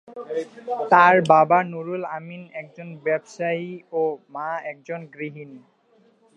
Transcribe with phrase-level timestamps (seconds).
[0.91, 3.69] তার বাবা নুরুল আমিন একজন ব্যবসায়ী
[3.91, 4.01] ও
[4.33, 5.59] মা একজন গৃহিণী।